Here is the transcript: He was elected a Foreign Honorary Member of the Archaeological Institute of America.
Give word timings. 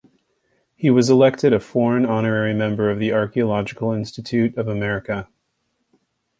He 0.75 0.89
was 0.89 1.11
elected 1.11 1.53
a 1.53 1.59
Foreign 1.59 2.07
Honorary 2.07 2.55
Member 2.55 2.89
of 2.89 2.97
the 2.97 3.13
Archaeological 3.13 3.91
Institute 3.91 4.57
of 4.57 4.67
America. 4.67 5.27